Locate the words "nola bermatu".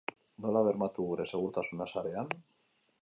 0.45-1.05